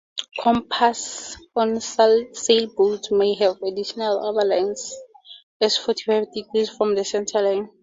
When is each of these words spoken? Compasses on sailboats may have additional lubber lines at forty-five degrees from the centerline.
Compasses 0.39 1.37
on 1.55 1.79
sailboats 1.79 3.11
may 3.11 3.35
have 3.35 3.61
additional 3.61 4.19
lubber 4.33 4.47
lines 4.47 4.97
at 5.61 5.73
forty-five 5.73 6.25
degrees 6.33 6.71
from 6.71 6.95
the 6.95 7.01
centerline. 7.01 7.69